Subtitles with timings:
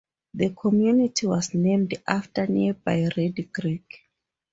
[0.33, 4.09] The community was named after nearby Reedy Creek.